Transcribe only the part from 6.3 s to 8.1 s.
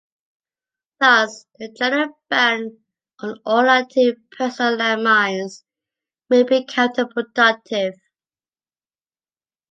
be counter-productive.